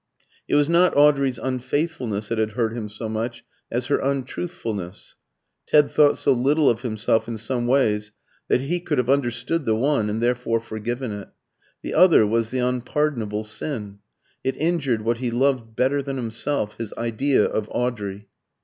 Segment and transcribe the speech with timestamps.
[0.47, 5.15] It was not Audrey's unfaithfulness that had hurt him so much as her untruthfulness.
[5.67, 8.11] Ted thought so little of himself in some ways
[8.47, 11.29] that he could have understood the one, and therefore forgiven it.
[11.83, 13.99] The other was the unpardonable sin;
[14.43, 18.27] it injured what he loved better than himself his idea of Audrey.